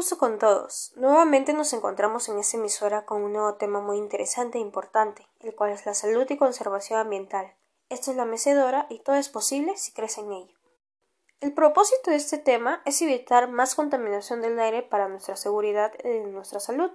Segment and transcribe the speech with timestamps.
[0.00, 0.94] gusto con todos.
[0.96, 5.54] Nuevamente nos encontramos en esta emisora con un nuevo tema muy interesante e importante, el
[5.54, 7.54] cual es la salud y conservación ambiental.
[7.90, 10.56] Esto es la mecedora y todo es posible si crees en ello.
[11.40, 16.20] El propósito de este tema es evitar más contaminación del aire para nuestra seguridad y
[16.20, 16.90] nuestra salud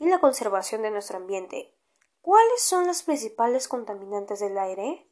[0.00, 1.72] y la conservación de nuestro ambiente.
[2.20, 5.08] ¿Cuáles son las principales contaminantes del aire?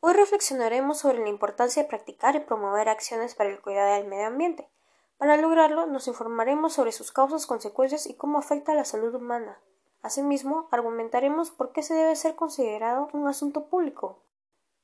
[0.00, 4.28] Hoy reflexionaremos sobre la importancia de practicar y promover acciones para el cuidado del medio
[4.28, 4.70] ambiente.
[5.18, 9.60] Para lograrlo, nos informaremos sobre sus causas, consecuencias y cómo afecta a la salud humana.
[10.00, 14.22] Asimismo, argumentaremos por qué se debe ser considerado un asunto público.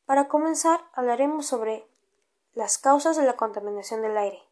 [0.07, 1.87] Para comenzar, hablaremos sobre
[2.53, 4.43] las causas de la contaminación del aire.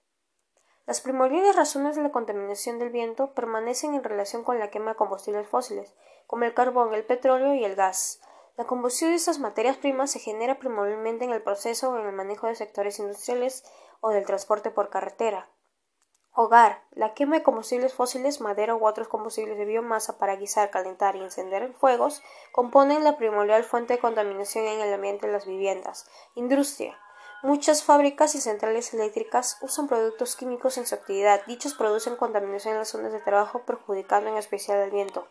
[0.86, 4.96] Las primordiales razones de la contaminación del viento permanecen en relación con la quema de
[4.96, 5.92] combustibles fósiles,
[6.28, 8.20] como el carbón, el petróleo y el gas.
[8.56, 12.12] La combustión de estas materias primas se genera primordialmente en el proceso o en el
[12.12, 13.64] manejo de sectores industriales
[14.00, 15.48] o del transporte por carretera,
[16.34, 16.82] Hogar.
[16.92, 21.20] La quema de combustibles fósiles, madera u otros combustibles de biomasa para guisar, calentar y
[21.20, 26.06] encender fuegos componen la primordial fuente de contaminación en el ambiente de las viviendas.
[26.34, 26.98] Industria.
[27.42, 31.44] Muchas fábricas y centrales eléctricas usan productos químicos en su actividad.
[31.46, 35.28] Dichos producen contaminación en las zonas de trabajo, perjudicando en especial el viento.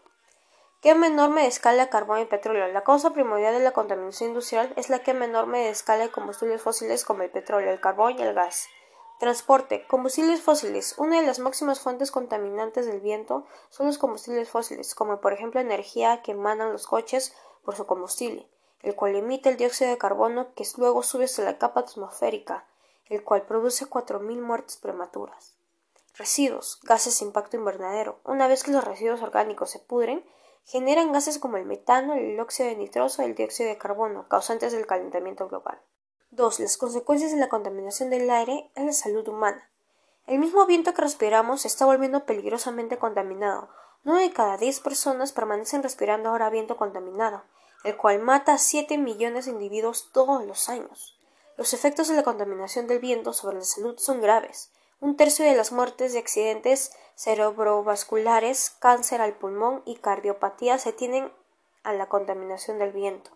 [0.82, 2.68] Quema enorme de escala de carbón y petróleo.
[2.68, 6.62] La causa primordial de la contaminación industrial es la quema enorme de escala de combustibles
[6.62, 8.68] fósiles como el petróleo, el carbón y el gas.
[9.22, 9.86] Transporte.
[9.88, 10.96] Combustibles fósiles.
[10.98, 15.60] Una de las máximas fuentes contaminantes del viento son los combustibles fósiles, como por ejemplo
[15.60, 18.50] energía que emanan los coches por su combustible,
[18.82, 22.66] el cual emite el dióxido de carbono que luego sube hasta la capa atmosférica,
[23.10, 25.56] el cual produce 4.000 muertes prematuras.
[26.16, 26.80] Residuos.
[26.82, 28.22] Gases de impacto invernadero.
[28.24, 30.26] Una vez que los residuos orgánicos se pudren,
[30.66, 34.72] generan gases como el metano, el óxido de nitroso y el dióxido de carbono, causantes
[34.72, 35.80] del calentamiento global.
[36.34, 36.62] 2.
[36.62, 39.70] Las consecuencias de la contaminación del aire en la salud humana.
[40.28, 43.68] El mismo viento que respiramos se está volviendo peligrosamente contaminado.
[44.06, 47.44] Nueve de cada diez personas permanecen respirando ahora viento contaminado,
[47.84, 51.20] el cual mata a siete millones de individuos todos los años.
[51.58, 54.72] Los efectos de la contaminación del viento sobre la salud son graves.
[55.02, 61.30] Un tercio de las muertes de accidentes cerebrovasculares, cáncer al pulmón y cardiopatía se tienen
[61.84, 63.32] a la contaminación del viento.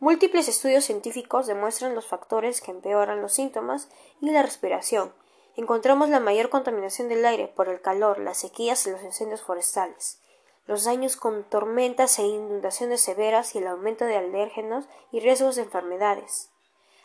[0.00, 3.90] Múltiples estudios científicos demuestran los factores que empeoran los síntomas
[4.22, 5.12] y la respiración.
[5.56, 10.18] Encontramos la mayor contaminación del aire por el calor, las sequías y los incendios forestales,
[10.66, 15.62] los daños con tormentas e inundaciones severas y el aumento de alérgenos y riesgos de
[15.64, 16.48] enfermedades.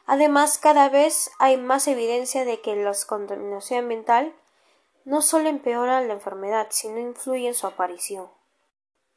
[0.06, 4.34] Además, cada vez hay más evidencia de que la contaminación ambiental
[5.04, 8.30] no solo empeora la enfermedad, sino influye en su aparición.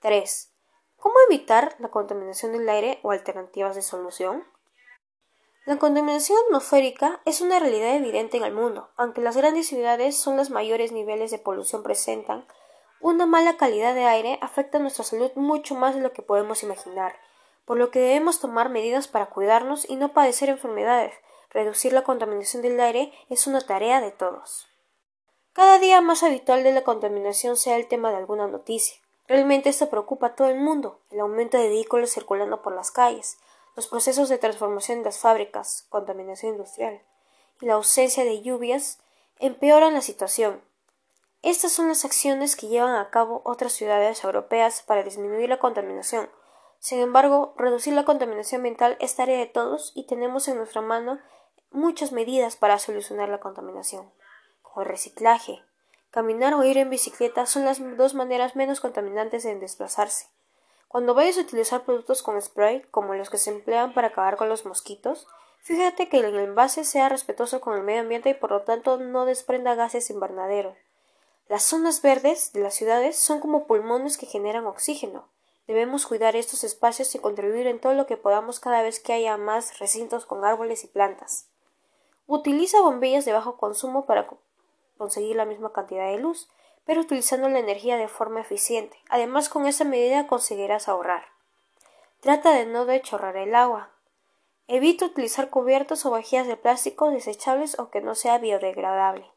[0.00, 0.50] 3.
[0.98, 4.44] ¿Cómo evitar la contaminación del aire o alternativas de solución?
[5.64, 8.90] La contaminación atmosférica es una realidad evidente en el mundo.
[8.96, 12.48] Aunque las grandes ciudades son los mayores niveles de polución presentan,
[13.00, 17.14] una mala calidad de aire afecta nuestra salud mucho más de lo que podemos imaginar,
[17.64, 21.14] por lo que debemos tomar medidas para cuidarnos y no padecer enfermedades.
[21.50, 24.66] Reducir la contaminación del aire es una tarea de todos.
[25.52, 29.00] Cada día más habitual de la contaminación sea el tema de alguna noticia.
[29.28, 33.38] Realmente esto preocupa a todo el mundo, el aumento de vehículos circulando por las calles,
[33.76, 37.02] los procesos de transformación de las fábricas, contaminación industrial
[37.60, 38.98] y la ausencia de lluvias
[39.38, 40.62] empeoran la situación.
[41.42, 46.30] Estas son las acciones que llevan a cabo otras ciudades europeas para disminuir la contaminación.
[46.78, 51.20] Sin embargo, reducir la contaminación ambiental es tarea de todos y tenemos en nuestra mano
[51.70, 54.10] muchas medidas para solucionar la contaminación,
[54.62, 55.62] como el reciclaje,
[56.10, 60.28] Caminar o ir en bicicleta son las dos maneras menos contaminantes de desplazarse.
[60.88, 64.48] Cuando vayas a utilizar productos con spray, como los que se emplean para acabar con
[64.48, 65.26] los mosquitos,
[65.60, 69.26] fíjate que el envase sea respetuoso con el medio ambiente y por lo tanto no
[69.26, 70.74] desprenda gases invernadero.
[71.46, 75.28] Las zonas verdes de las ciudades son como pulmones que generan oxígeno.
[75.66, 79.36] Debemos cuidar estos espacios y contribuir en todo lo que podamos cada vez que haya
[79.36, 81.48] más recintos con árboles y plantas.
[82.26, 84.26] Utiliza bombillas de bajo consumo para
[84.98, 86.50] conseguir la misma cantidad de luz,
[86.84, 88.98] pero utilizando la energía de forma eficiente.
[89.08, 91.24] Además, con esa medida conseguirás ahorrar.
[92.20, 93.90] Trata de no dechorrar el agua.
[94.66, 99.30] Evita utilizar cubiertos o vajillas de plástico desechables o que no sea biodegradable.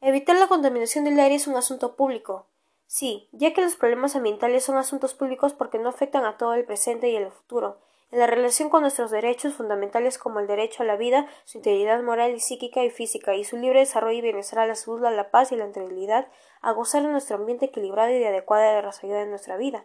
[0.00, 2.46] Evitar la contaminación del aire es un asunto público.
[2.86, 6.64] Sí, ya que los problemas ambientales son asuntos públicos porque no afectan a todo el
[6.64, 7.78] presente y el futuro,
[8.10, 12.02] en la relación con nuestros derechos fundamentales como el derecho a la vida, su integridad
[12.02, 15.10] moral y psíquica y física, y su libre desarrollo y bienestar a la salud, a
[15.10, 16.28] la paz y la tranquilidad,
[16.62, 19.84] a gozar de nuestro ambiente equilibrado y de adecuada desarrollo de nuestra vida.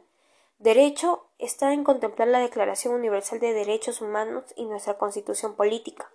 [0.59, 6.09] Derecho está en contemplar la Declaración Universal de Derechos Humanos y nuestra Constitución Política.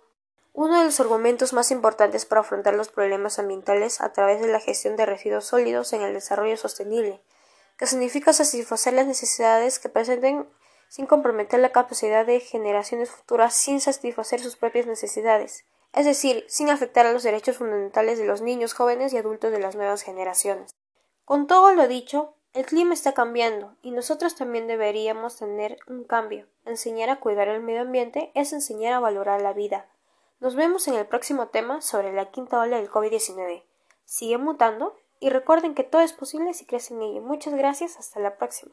[0.53, 4.59] Uno de los argumentos más importantes para afrontar los problemas ambientales a través de la
[4.59, 7.21] gestión de residuos sólidos en el desarrollo sostenible,
[7.77, 10.47] que significa satisfacer las necesidades que presenten
[10.89, 15.63] sin comprometer la capacidad de generaciones futuras sin satisfacer sus propias necesidades,
[15.93, 19.59] es decir, sin afectar a los derechos fundamentales de los niños, jóvenes y adultos de
[19.59, 20.75] las nuevas generaciones.
[21.25, 26.47] Con todo lo dicho, el clima está cambiando y nosotros también deberíamos tener un cambio.
[26.65, 29.87] Enseñar a cuidar el medio ambiente es enseñar a valorar la vida.
[30.39, 33.63] Nos vemos en el próximo tema sobre la quinta ola del COVID-19.
[34.05, 37.21] Sigue mutando y recuerden que todo es posible si crecen en ello.
[37.21, 38.71] Muchas gracias, hasta la próxima.